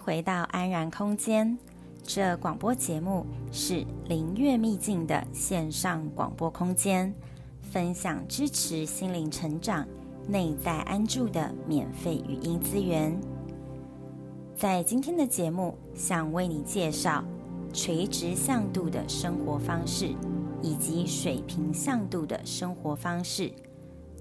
[0.00, 1.56] 回到安然空间。
[2.02, 7.14] 这广播节目是灵悦秘境的线上广播空间，
[7.60, 9.86] 分享支持心灵成长、
[10.26, 13.16] 内在安住的免费语音资源。
[14.56, 17.22] 在今天的节目，想为你介绍
[17.72, 20.14] 垂直向度的生活方式
[20.62, 23.52] 以及水平向度的生活方式。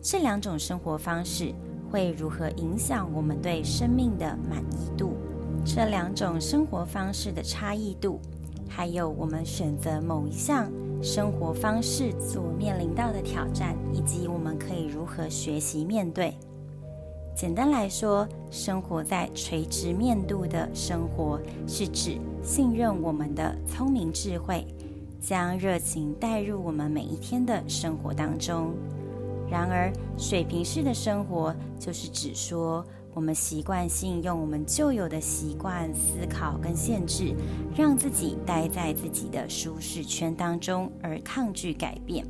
[0.01, 1.53] 这两种生活方式
[1.89, 5.17] 会如何影响我们对生命的满意度？
[5.65, 8.19] 这两种生活方式的差异度，
[8.67, 10.69] 还有我们选择某一项
[11.01, 16.33] 生活方式所面临到的挑战，以及我们可以如何学习面对。
[17.35, 24.65] 简单来说，生活在垂直面度的生活，是指信任我们的聪明智慧，
[25.21, 28.73] 将热情带入我们每一天的生活当中。
[29.49, 37.33] 然而，水平式的生活，就是指说，我们习惯性用我们旧有的习惯、思考跟限制，
[37.75, 42.25] 让自己待在自己的舒适圈当中，而抗拒改变。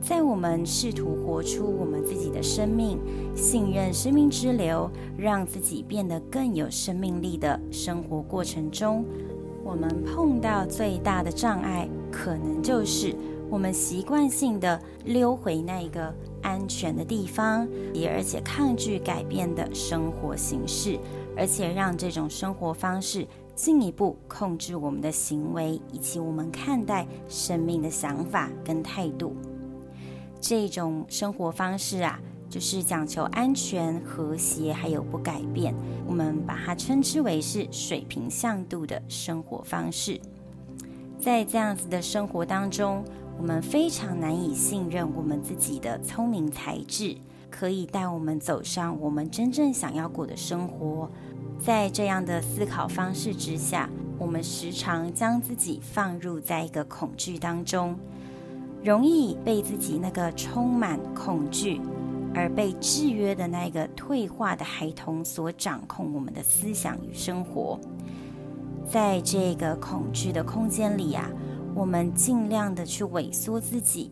[0.00, 3.00] 在我们试图活出我们自己的生命、
[3.34, 9.04] 信任生命之流，让自己变得更有生命力的生活过程中，
[9.64, 13.12] 我们碰到最大的障碍，可能就是
[13.50, 16.14] 我们习惯性的溜回那个。
[16.40, 20.98] 安全的地方，也而且抗拒改变的生活形式，
[21.36, 23.26] 而且让这种生活方式
[23.56, 29.36] 进一步控制我们的行为以及我们看待生命的想法跟态度。
[30.40, 35.74] 这种生活方式啊，就是讲求安全、和谐，还有不改变。
[36.06, 40.18] 我们把它称之为是水平向度的生活方式。
[41.18, 43.04] 在这样子的生活当中，
[43.38, 47.16] 我们非常难以信任我们自己的聪明才智，
[47.48, 51.08] 可以带我们走上我们真正想要过的生活。
[51.60, 53.88] 在这样的思考方式之下，
[54.18, 57.96] 我们时常将自己放入在一个恐惧当中，
[58.82, 61.80] 容易被自己那个充满恐惧
[62.34, 67.78] 而被制约的那个退化的孩童所掌控我们的思想与生活。
[68.84, 71.46] 在这个恐惧的空间里呀、啊。
[71.78, 74.10] 我们尽量的去萎缩自己，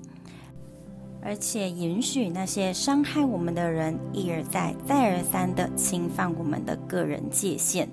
[1.20, 7.88] 而且允许那些伤害我们的人一而再、再而三的侵犯我们的个人界限，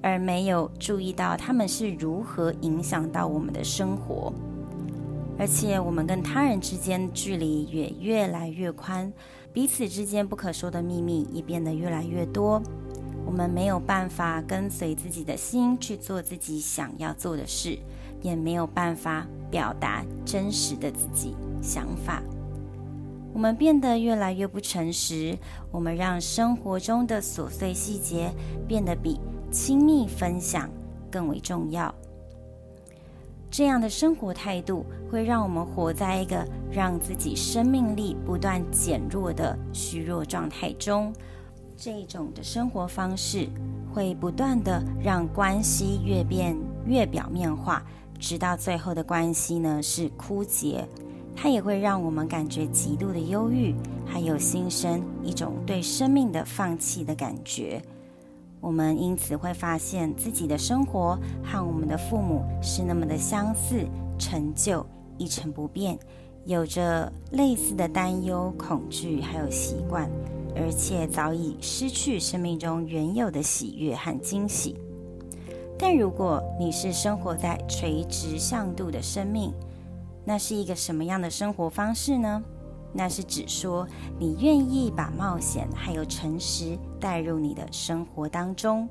[0.00, 4.32] 而没有注意到他们是如何影响到我们的生活。
[5.38, 9.12] 而且我们跟他人之间距离也越来越宽，
[9.52, 12.62] 彼此之间不可说的秘密也变得越来越多。
[13.26, 17.78] 我们没有办法跟随自己的心去做自己想要做的事。
[18.22, 22.22] 也没有办法表达真实的自己想法，
[23.32, 25.36] 我们变得越来越不诚实。
[25.70, 28.32] 我们让生活中的琐碎细节
[28.66, 30.70] 变得比亲密分享
[31.10, 31.94] 更为重要。
[33.48, 41.12] 这样的生活态度会让我们活在一个让自己生命力不断减弱的虚弱状态中。
[41.76, 43.48] 这种的生活方式
[43.92, 47.82] 会不断的让关系越变越表面化。
[48.18, 50.86] 直到最后的关系呢是枯竭，
[51.34, 53.74] 它也会让我们感觉极度的忧郁，
[54.06, 57.80] 还有心生一种对生命的放弃的感觉。
[58.60, 63.86] 我们因此会发现自己的生活和我们的父母是那么的相似，
[64.18, 64.84] 陈旧、
[65.18, 65.96] 一成不变，
[66.46, 70.10] 有着类似的担忧、恐惧，还有习惯，
[70.56, 74.74] 而且早已失去生命中原有的喜悦和惊喜。
[75.78, 79.52] 但如果你是生活在垂直向度的生命，
[80.24, 82.42] 那是一个什么样的生活方式呢？
[82.92, 83.86] 那是指说
[84.18, 88.88] 你愿意把冒险还有诚实带入你的生活当中。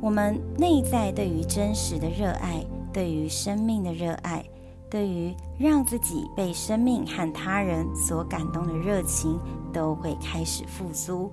[0.00, 4.44] 我们内在对于真实的热爱，对于生命的热爱，
[4.88, 9.40] 对于让自己被生命和他人所感动的热情，
[9.72, 11.30] 都会开始复苏。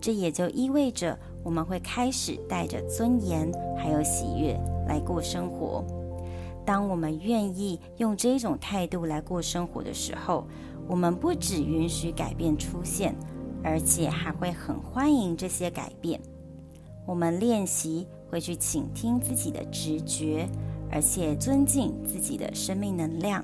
[0.00, 5.84] 这也就意味着我们会开始带着尊严还有喜悦来过生活。
[6.64, 10.46] 当我们愿意用这种态度来过生活的时候，
[10.86, 13.14] 我们不只允许改变出现，
[13.62, 16.20] 而且还会很欢迎这些改变。
[17.06, 20.46] 我们练习会去倾听自己的直觉，
[20.90, 23.42] 而且尊敬自己的生命能量。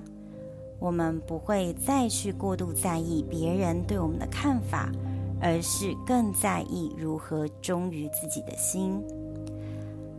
[0.79, 4.93] 我们不会再去过度在意别人对我们的看法，
[5.41, 9.03] 而是更在意如何忠于自己的心。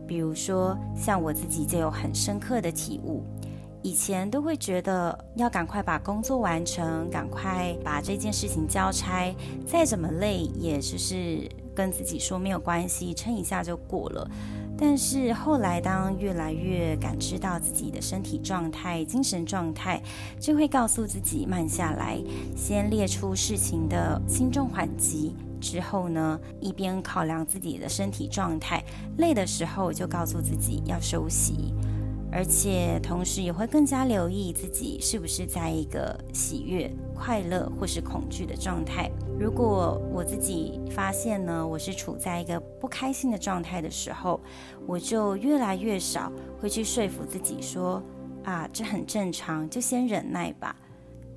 [0.06, 3.22] 比如说，像我自己就有很深刻的体悟，
[3.82, 9.34] 以前都会觉得要赶快把工作完成，赶快把这件事情交差，
[9.66, 11.48] 再怎么累，也只是。
[11.76, 14.26] 跟自己说没有关系，撑一下就过了。
[14.78, 20.02] 但是后来，当越来越感知到自己的身体状态、精神状态，
[20.38, 22.18] 就会告诉自己慢下来，
[22.54, 25.34] 先列出事情的轻重缓急。
[25.58, 28.84] 之后呢，一边考量自己的身体状态，
[29.16, 31.72] 累的时候就告诉自己要休息。
[32.30, 39.10] 而且同时也会更加留意自己是不是在一个喜悦、快乐或是恐惧的状态。
[39.38, 44.40] 如果我自己发现呢，我是处在一个不开心的状态的时候，
[44.86, 46.30] 我就越来越少
[46.60, 48.00] 会去说服自己说
[48.44, 50.76] 啊，这很正常，就先忍耐吧。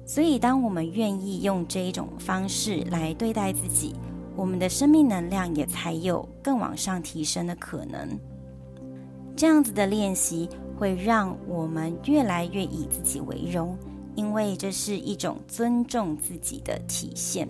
[0.05, 3.95] 所以，当我们愿意用这一种方式来对待自己，
[4.35, 8.07] 我们的生命能量也才有更往上提升的可能。
[9.35, 10.47] 这样子的练习
[10.77, 13.75] 会让我们越来越以自己为荣，
[14.13, 17.49] 因为这是一种尊重自己的体现。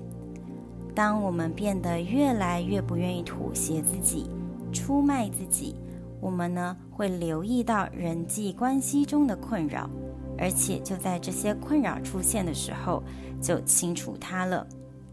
[0.99, 4.29] 当我们变得越来越不愿意妥协自己、
[4.73, 5.73] 出卖自己，
[6.19, 9.89] 我们呢会留意到人际关系中的困扰，
[10.37, 13.01] 而且就在这些困扰出现的时候，
[13.41, 14.67] 就清除它了。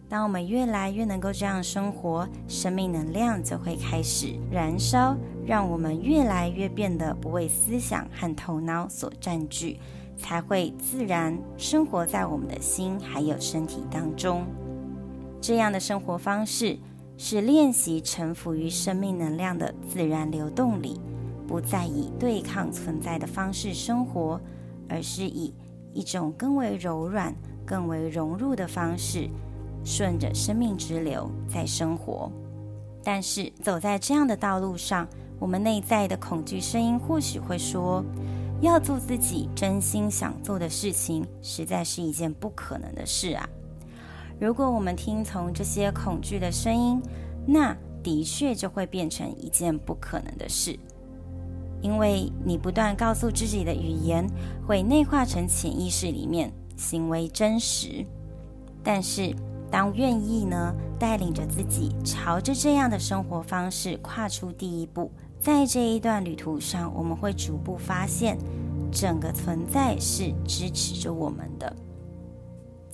[0.09, 5.17] 当我们越来越能够这样生活，生命能量就会开始燃烧，
[5.47, 9.79] 让我们越来越变得不为思想和头脑所占据，
[10.17, 14.45] 才会自然生活在我们的心还有身体当中。
[15.47, 16.77] 这样的生活方式
[17.17, 21.01] 是练习臣服于生命能量的自然流动里，
[21.47, 24.41] 不再以对抗存在的方式生活，
[24.89, 25.55] 而是以
[25.93, 27.33] 一种更为柔软、
[27.65, 29.31] 更为融入的方式，
[29.85, 32.29] 顺着生命之流在生活。
[33.05, 35.07] 但是走在这样的道路上，
[35.39, 38.05] 我们内在的恐惧声音或许会说：
[38.61, 43.49] 要做自己真心想做的事情，实在是一件不可能的事啊。
[44.39, 47.01] 如果我们听从这些恐惧的声音，
[47.47, 50.79] 那的确就会变成一件不可能的事，
[51.81, 54.29] 因为你不断告诉自己的语言
[54.67, 58.05] 会内化成潜意识里面，行为真实。
[58.85, 59.35] 但是，
[59.71, 65.11] 当愿意呢，带领着自己朝着这样的生活方式跨出第一步，
[65.41, 68.39] 在这一段旅途上，我们会逐步发现，
[68.93, 71.75] 整个存在是支持着我们的。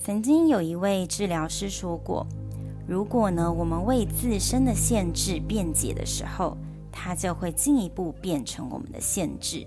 [0.05, 2.27] 曾经有一位治疗师说过
[2.85, 6.57] ：“如果呢，我们为自身的限制辩解的时候，
[6.91, 9.65] 它就会进一步变成我们的限制。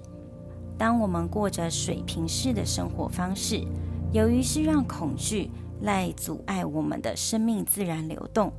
[0.76, 3.64] 当我们过着水平式的生活方式，
[4.12, 5.50] 由于是让恐惧
[5.80, 8.52] 来阻碍我们的生命自然流动。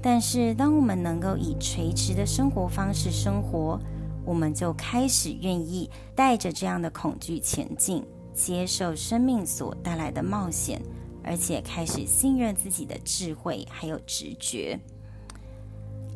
[0.00, 3.76] 但是，当我们能够以垂直的生活方式生活，
[4.24, 10.80] 我们就开始愿意带着这样的恐惧前进，接受生命所带来的冒险。”
[11.22, 14.78] 而且开始信任自己的智慧，还有直觉。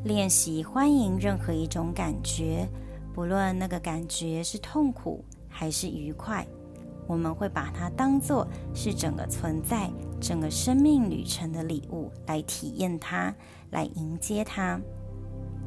[0.05, 2.67] 练习欢迎任何一种感觉，
[3.15, 6.47] 不论那个感觉是痛苦还是愉快，
[7.07, 9.91] 我们会把它当作是整个存在、
[10.21, 13.35] 整个生命旅程的礼物来体验它，
[13.71, 14.81] 来迎接它。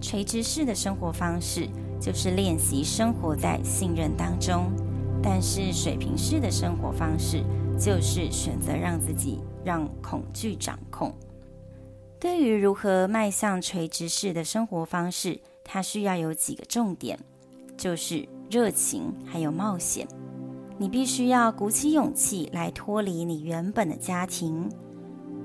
[0.02, 1.70] 垂直式的生活方式
[2.02, 4.70] 就是练习生活在信任当中，
[5.24, 7.44] 但是水平式的生活方式。
[7.78, 11.14] 就是选择让自己让恐惧掌控。
[12.20, 17.20] 对于如何迈向垂直式的生活方式，它需要有几个重点，
[17.78, 20.08] 就是热情还有冒险。
[20.78, 24.70] 你必须要鼓起勇气来脱离你原本的家庭，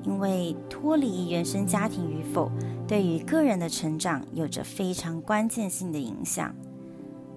[0.04, 2.50] 因为脱离原生家庭与否，
[2.88, 6.54] 对于个人的成长有着非常关键性的影响。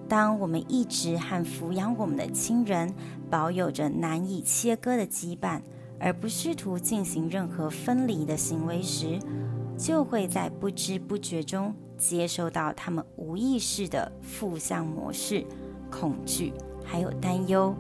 [0.07, 2.93] 当我们一直和抚养我们的亲人
[3.29, 5.62] 保有着难以切割的羁绊，
[6.00, 9.19] 而不试图进行任何分离的行为时，
[9.77, 15.45] 就会在不知不觉中接收到他们无意识的负向模式、
[15.89, 17.75] 恐惧还有担忧。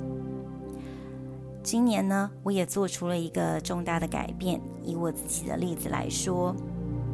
[1.61, 4.59] 今年呢，我也做出了一个重大的改变。
[4.83, 6.55] 以我自己的例子来说，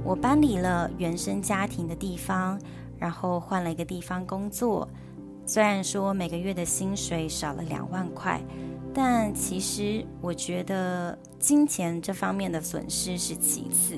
[0.04, 2.60] 我搬离了原生家庭的地方，
[3.00, 4.88] 然后换了一个地方工作。
[5.46, 8.40] 虽然说每个月的薪水少了两万块，
[8.94, 13.98] 但其实我觉得金钱这方面的损失是其次，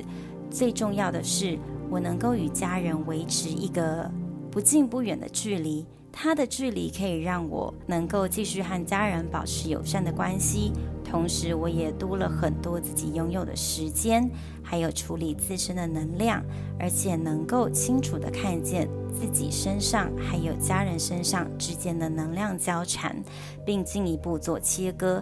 [0.49, 4.09] 最重要的是我能够与家人维持一个
[4.49, 5.85] 不近不远的距离。
[6.13, 10.71] 他的距离可以让我能够继续和家人保持友善的关系，
[11.11, 14.31] 同时我也多了很多自己拥有的时间，
[14.63, 16.41] 还有处理自身的能量，
[16.79, 23.21] 而且能够清楚地看见自己身上还有家人身上之间的能量交缠，
[23.65, 25.21] 并进一步做切割。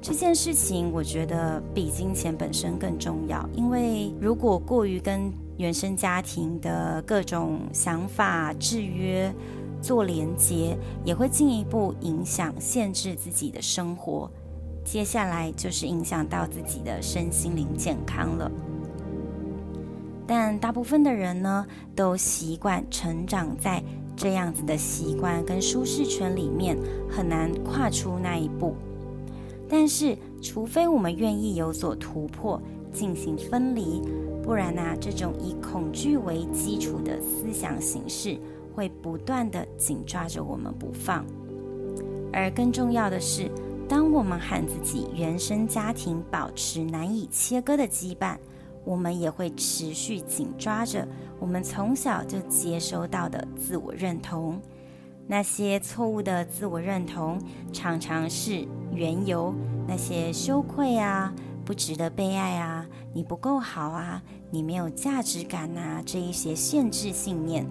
[0.00, 9.32] 这件事情我觉得比金钱本身更重要，因为如果过于跟原生家庭的各种想法制约，
[9.80, 14.28] 做连接也会进一步影响、限制自己的生活，
[14.84, 18.50] 接下来就是影响到自己的身心灵健康了。
[20.26, 23.82] 但大部分的人呢，都习惯成长在
[24.16, 26.76] 这样子的习惯跟舒适圈里面，
[27.10, 28.74] 很难跨出那一步。
[29.68, 32.60] 但是，除非我们愿意有所突破，
[32.92, 34.02] 进行分离，
[34.42, 38.38] 不然呢、这种以恐惧为基础的思想形式。
[38.74, 41.26] 会不断地紧抓着我们不放，
[42.32, 43.50] 而更重要的是，
[43.92, 48.38] 当我们和自己原生家庭保持难以切割的羁绊，
[48.86, 51.06] 我们也会持续紧抓着
[51.38, 54.58] 我们从小就接收到的自我认同。
[55.26, 57.38] 那些错误的自我认同，
[57.70, 59.54] 常常是缘由
[59.86, 61.30] 那些羞愧啊、
[61.62, 67.66] 不值得被爱啊、你不够好啊、你没有价值感啊这一些限制信念。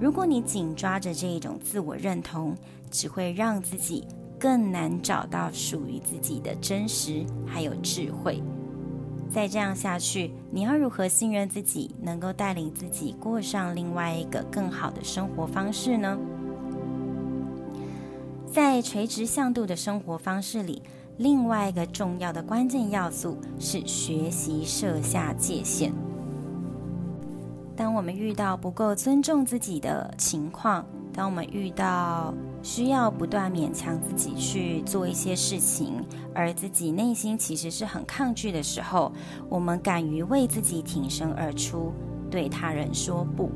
[0.00, 2.54] 如果你紧抓着这一种自我认同，
[2.88, 4.06] 只会让自己
[4.40, 8.42] 更难找到属于自己的真实还有智慧。
[9.30, 16.18] 再这样下去，你要如何信任自己，能够带领自己过上另外一个更好的生活方式呢？
[18.50, 20.82] 在垂直向度的生活方式里，
[21.18, 25.92] 另外一个重要的关键要素是学习设下界限。
[27.76, 39.12] 当我们遇到不够尊重自己的情况，当我们遇到需要不断勉强自己去做一些事情，而自己内心其实是很抗拒的时候，
[39.48, 41.92] 我们敢于为自己挺身而出，
[42.30, 43.50] 对他人说不。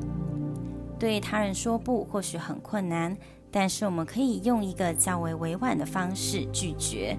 [0.99, 3.17] 对他人说不或许很困难，
[3.51, 7.17] 但是我们可以用一个较为委婉的方式拒绝，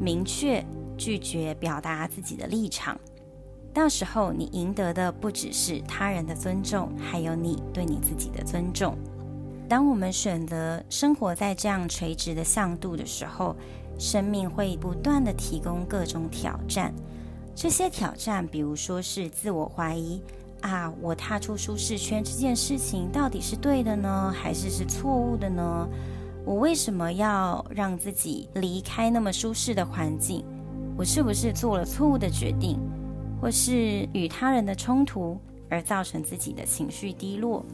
[0.00, 0.64] 明确
[0.98, 2.98] 拒绝表达自己的立场。
[3.72, 8.96] 到时候，你赢得的不只是他人的尊重，还有你对你自己的尊重。
[9.72, 13.56] 当我们选择生活在这样垂直的向度的时候，
[13.98, 16.92] 生命会不断地提供各种挑战。
[17.54, 20.20] 这些挑战，比如说是自我怀疑
[20.60, 25.88] 啊，我踏出舒适圈这件事情到底是对的呢，还是是错误的呢？
[26.44, 30.44] 我为什么要让自己离开那么舒适的环境？
[30.98, 32.78] 我是不是做了错误的决定？
[33.40, 37.64] 或是与他人的冲突而造成自己的情绪低落，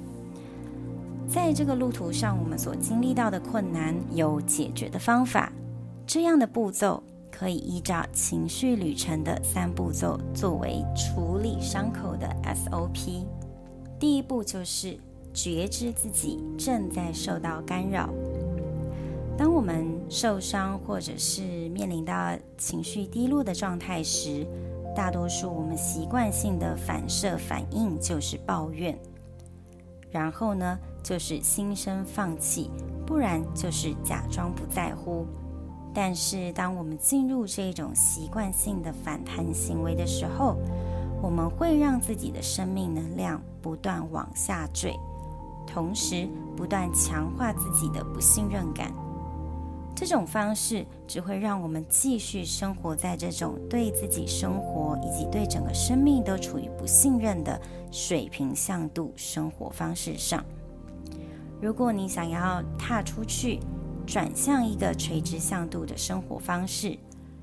[1.28, 5.52] 在这个路途上，我们所经历到的困难有解决的方法。
[6.06, 13.26] 这样的步骤可以依照情绪旅程的三步骤作为处理伤口的 SOP。
[13.98, 14.98] 第一步就是
[15.34, 18.08] 觉知自己正在受到干扰。
[19.36, 24.46] 当我们受伤或者是面临到情绪低落的状态时，
[24.96, 28.98] 大多数我们习惯性的反射反应就是抱怨，
[30.10, 32.70] 然后呢，就是心生放弃，
[33.06, 35.26] 不然就是假装不在乎。
[35.94, 40.56] 但是，当我们进入这种习惯性的反弹行为的时候，
[41.20, 44.94] 我们会让自己的生命能量不断往下坠，
[45.66, 48.92] 同时不断强化自己的不信任感。
[49.98, 60.44] 这种方式只会让我们继续生活在这种对自己生活以及对整个生命都处于不信任的水平向度生活方式上。
[61.60, 63.58] 如果你想要踏出去，
[64.06, 66.96] 转向一个垂直向度的生活方式，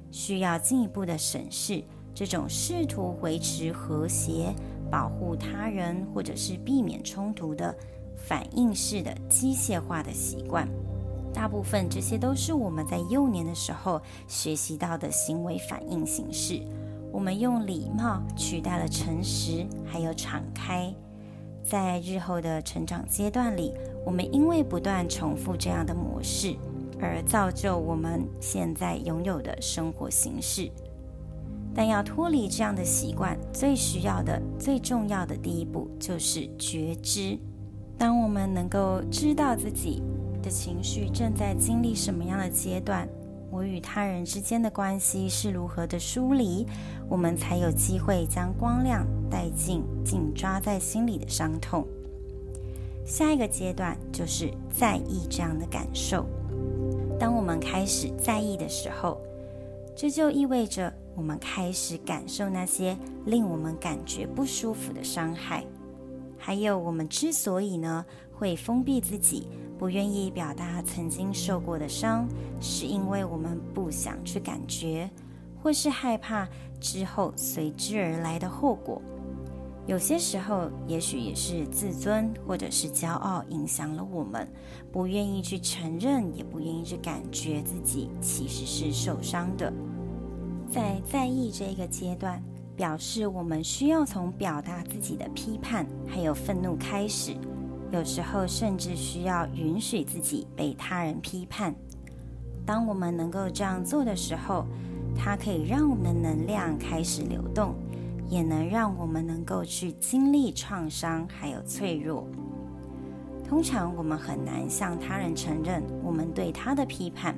[0.10, 1.84] 需要进一步的审视
[2.14, 4.56] 这种试图维持和谐、
[4.90, 7.76] 保护他人或者是避免冲突的
[8.16, 10.66] 反应式的机械化的习惯。
[11.36, 16.62] 大部分这些都是我们在幼年的时候学习到的行为反应形式。
[17.12, 20.94] 我们用礼貌取代了诚实，还有敞开。
[21.62, 23.74] 在日后的成长阶段里，
[24.06, 26.56] 我们因为不断重复这样的模式，
[27.02, 30.72] 而造就我们现在拥有的生活形式。
[31.74, 37.38] 但要脱离这样的习惯，最需要的、最重要的第一步就是觉知。
[37.98, 40.02] 当我们能够知道自己
[40.46, 43.10] 的情绪正在经历什么样的阶段，
[43.50, 46.68] 我与他人之间的关系是如何的疏离，
[47.10, 51.84] 我们才有机会将光亮带进紧抓在心里的伤痛。
[53.04, 56.28] 下一个阶段就是在意这样的感受。
[57.20, 59.20] 当我们开始在意的时候，
[59.96, 60.94] 这就意味着。
[61.18, 65.64] 我们开始感受那些令我们感觉不舒服的伤害，
[66.38, 72.28] 还有我们之所以呢会封闭自己，不愿意表达曾经受过的伤，
[72.60, 75.10] 是因为我们不想去感觉，
[75.62, 76.48] 或是害怕
[76.80, 79.02] 之后随之而来的后果。
[79.88, 84.48] 有些时候，也许也是自尊或者是骄傲影响了我们，
[84.92, 89.72] 不愿意去承认，也不愿意去感觉自己其实是受伤的。
[90.72, 92.42] 在在意这个阶段，
[92.76, 97.36] 表示我们需要从表达自己的批判还有愤怒开始，
[97.92, 101.74] 有时候甚至需要允许自己被他人批判。
[102.66, 104.66] 当我们能够这样做的时候，
[105.16, 107.76] 它可以让我们的能量开始流动，
[108.30, 112.28] 也能让我们能够去经历创伤还有脆弱。
[113.48, 117.36] 通常我们很难向他人承认我们对他的批判。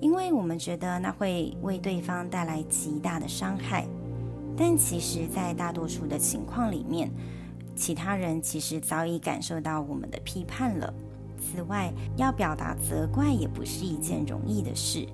[0.00, 3.86] 因为我们觉得那会为对方带来极大的伤害，
[4.56, 7.10] 但其实，在大多数的情况里面，
[7.80, 10.92] 其他人其实早已感受到我们的批判了。
[11.40, 15.08] 此外，要表达责怪也不是一件容易的事，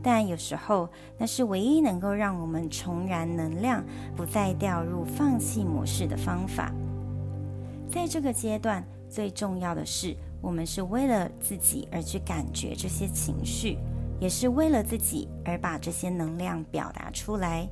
[0.00, 0.88] 但有时候
[1.18, 6.72] 那是唯一能够让我们重燃能量、不再掉入放弃模式的方法。
[7.90, 13.76] 在这个阶段，最重要的是，我们是为了自己而去感觉这些情绪。
[14.20, 17.68] 也是为了自己而把这些能量表达出来。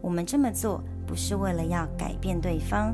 [0.00, 2.92] 我们这么做不是为了要改变对方，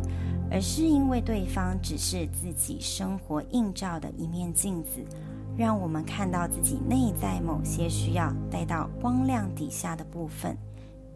[0.50, 5.04] 而是因为对方只是自己生活映照的一面镜子，
[5.56, 10.56] 让我们看到自己内在某些需要带到光亮底下的部分，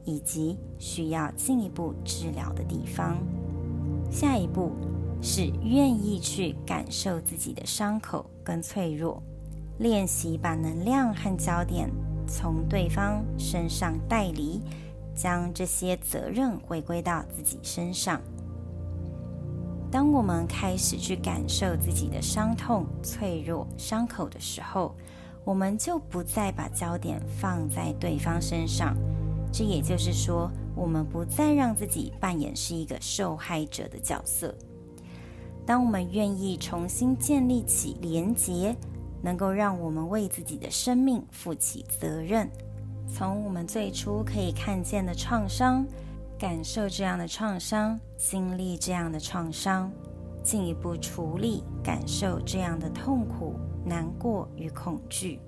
[0.05, 3.16] 以及需要进一步治疗的地方。
[4.11, 4.73] 下一步
[5.23, 9.23] 是愿意去感受自己的伤口跟脆弱。
[9.79, 11.90] 练习把能量和焦点
[12.29, 14.61] 从对方身上带离，
[15.14, 18.21] 将这些责任回归到自己身上。
[19.92, 24.96] 当我们开始去感受自己的伤痛、脆弱、伤口的时候，
[25.44, 28.96] 我们就不再把焦点放在对方身上。
[29.52, 34.55] 这也就是说，我们不再让自己扮演是一个受害者的角色。
[35.66, 38.74] 当我们愿意重新建立起连结。
[39.24, 42.50] 能够让我们为自己的生命负起责任，
[43.07, 45.87] 从我们最初可以看见的创伤，
[46.42, 49.92] 感受这样的创伤，经历这样的创伤，
[50.42, 53.55] 进一步处理感受这样的痛苦、
[53.87, 55.38] 难过与恐惧，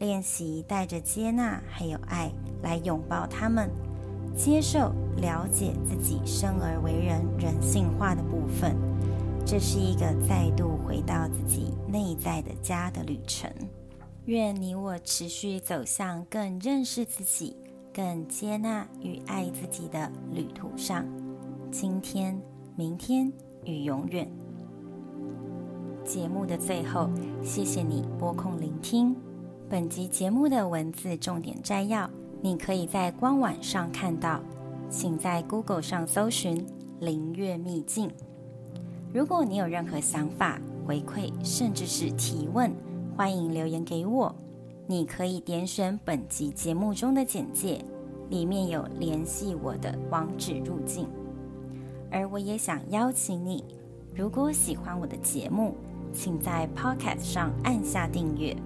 [0.00, 2.32] 练习带着接纳还有爱
[2.64, 3.70] 来拥抱他们，
[4.36, 8.74] 接受、了解自己生而为人人性化的部分。
[9.46, 13.48] 这是一个再度回到自己内在的家的旅程。
[14.24, 17.56] 愿你我持续走向更认识自己、
[17.98, 21.04] 更接纳与爱自己的旅途上。
[21.68, 22.40] 今天、
[22.76, 23.28] 明天
[23.64, 24.30] 与永远。
[26.04, 27.10] 节目的最后，
[27.42, 29.16] 谢谢你拨空聆听
[29.68, 32.08] 本集节目的文字重点摘要。
[32.40, 34.40] 你可以在官网上看到，
[34.88, 36.64] 请在 Google 上搜寻
[37.02, 38.08] “灵悦秘境”。
[39.12, 42.72] 如果你有任何想法、回馈，甚至是提问，
[43.16, 44.32] 欢迎留言给我。
[44.90, 47.84] 你可以点选本集节目中的简介，
[48.30, 51.06] 里面有联系我的网址入境。
[52.10, 53.62] 而我也想邀请你，
[54.14, 55.76] 如果喜欢我的节目，
[56.10, 58.56] 请在 Podcast 上按下订阅，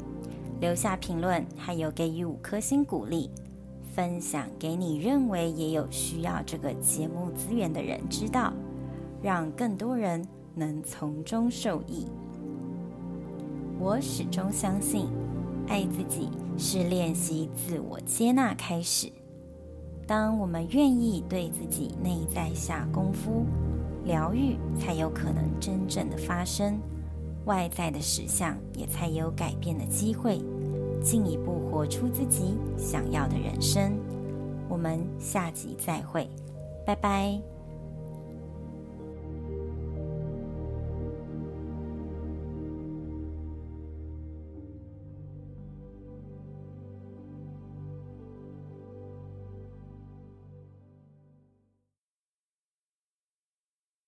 [0.61, 3.29] 留下评论，还有给予五颗星鼓励，
[3.93, 8.53] 分享给你认为也有需要这个节目资源的人知道。
[9.21, 12.07] 让更多人能从中受益。
[13.81, 15.09] 我始终相信，
[15.73, 19.11] 爱自己是练习自我接纳开始。
[20.07, 23.47] 当我们愿意对自己内在下功夫，
[24.05, 26.79] 疗愈才有可能真正的发生，
[27.47, 30.43] 外在的实相也才有改变的机会，
[31.03, 33.99] 进一步活出自己想要的人生。
[34.69, 36.29] 我们下集再会，
[36.85, 37.52] 拜拜。